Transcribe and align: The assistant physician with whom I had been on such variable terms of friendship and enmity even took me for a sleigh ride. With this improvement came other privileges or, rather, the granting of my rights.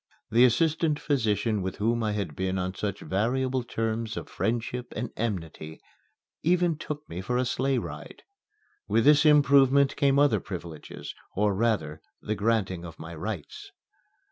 The 0.31 0.45
assistant 0.45 0.99
physician 0.99 1.61
with 1.61 1.75
whom 1.75 2.01
I 2.01 2.13
had 2.13 2.35
been 2.35 2.57
on 2.57 2.73
such 2.73 3.01
variable 3.01 3.61
terms 3.63 4.17
of 4.17 4.27
friendship 4.29 4.87
and 4.95 5.11
enmity 5.15 5.79
even 6.41 6.75
took 6.75 7.07
me 7.07 7.21
for 7.21 7.37
a 7.37 7.45
sleigh 7.45 7.77
ride. 7.77 8.23
With 8.87 9.05
this 9.05 9.27
improvement 9.27 9.95
came 9.95 10.17
other 10.17 10.39
privileges 10.39 11.13
or, 11.35 11.53
rather, 11.53 12.01
the 12.19 12.33
granting 12.33 12.83
of 12.83 12.97
my 12.97 13.13
rights. 13.13 13.69